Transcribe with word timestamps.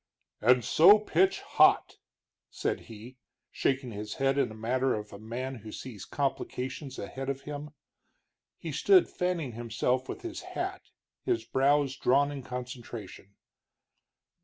"And 0.41 0.65
so 0.65 0.97
pitch 0.97 1.41
hot!" 1.41 1.97
said 2.49 2.79
he, 2.89 3.19
shaking 3.51 3.91
his 3.91 4.15
head 4.15 4.39
in 4.39 4.49
the 4.49 4.55
manner 4.55 4.95
of 4.95 5.13
a 5.13 5.19
man 5.19 5.57
who 5.57 5.71
sees 5.71 6.05
complications 6.05 6.97
ahead 6.97 7.29
of 7.29 7.41
him. 7.41 7.69
He 8.57 8.71
stood 8.71 9.07
fanning 9.07 9.51
himself 9.51 10.09
with 10.09 10.23
his 10.23 10.41
hat, 10.41 10.81
his 11.23 11.43
brows 11.45 11.95
drawn 11.97 12.31
in 12.31 12.41
concentration. 12.41 13.35